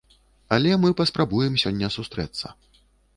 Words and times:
Але 0.55 0.71
мы 0.85 0.89
паспрабуем 1.01 1.59
сёння 1.65 1.91
сустрэцца. 1.97 2.47